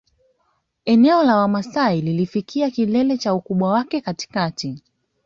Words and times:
Eneo 0.85 1.23
la 1.23 1.35
Wamasai 1.37 2.01
lilifikia 2.01 2.69
kilele 2.71 3.17
cha 3.17 3.33
ukubwa 3.33 3.69
wake 3.73 4.01
katikati 4.01 4.81